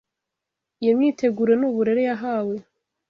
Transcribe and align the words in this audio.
Iyo 0.81 0.91
myiteguro 0.99 1.51
ni 1.57 1.65
uburere 1.69 2.01
yahawe 2.09 2.55